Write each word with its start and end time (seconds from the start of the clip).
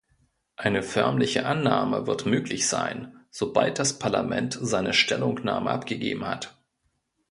Eine 0.55 0.81
förmliche 0.81 1.45
Annahme 1.45 2.07
wird 2.07 2.25
möglich 2.25 2.67
sein, 2.67 3.19
sobald 3.29 3.77
das 3.77 3.99
Parlament 3.99 4.57
seine 4.59 4.93
Stellungnahme 4.95 5.69
abgegeben 5.69 6.25
hat. 6.25 6.57